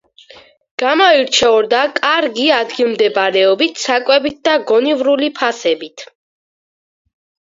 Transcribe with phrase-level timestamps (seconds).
[0.83, 6.07] გამოირჩეოდა კარგი ადგილმდებარეობით, საკვებით და გონივრული ფასებით.